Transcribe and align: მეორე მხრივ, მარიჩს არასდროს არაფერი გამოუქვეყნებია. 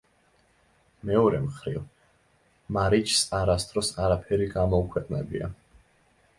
მეორე 1.09 1.41
მხრივ, 1.43 1.77
მარიჩს 2.79 3.21
არასდროს 3.43 3.95
არაფერი 4.07 4.51
გამოუქვეყნებია. 4.59 5.55